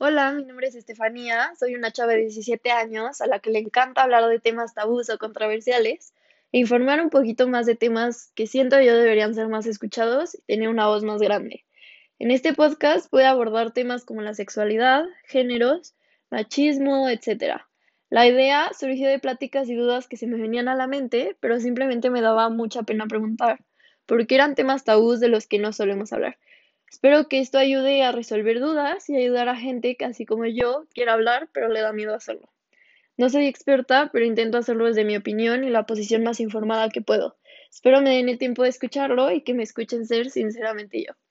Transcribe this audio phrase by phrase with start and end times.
[0.00, 3.58] Hola, mi nombre es Estefanía, soy una chava de 17 años a la que le
[3.58, 6.14] encanta hablar de temas tabús o controversiales
[6.52, 10.42] e informar un poquito más de temas que siento yo deberían ser más escuchados y
[10.42, 11.64] tener una voz más grande.
[12.20, 15.96] En este podcast voy a abordar temas como la sexualidad, géneros,
[16.30, 17.62] machismo, etc.
[18.08, 21.58] La idea surgió de pláticas y dudas que se me venían a la mente, pero
[21.58, 23.64] simplemente me daba mucha pena preguntar,
[24.06, 26.38] porque eran temas tabús de los que no solemos hablar.
[26.90, 30.86] Espero que esto ayude a resolver dudas y ayudar a gente que, así como yo,
[30.94, 32.50] quiere hablar, pero le da miedo hacerlo.
[33.18, 37.02] No soy experta, pero intento hacerlo desde mi opinión y la posición más informada que
[37.02, 37.36] puedo.
[37.70, 41.18] Espero me den el tiempo de escucharlo y que me escuchen ser sinceramente yo.